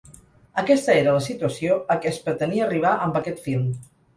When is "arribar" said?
2.69-2.97